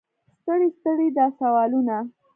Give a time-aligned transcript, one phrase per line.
[0.39, 1.97] ستړي ستړي دا سوالونه.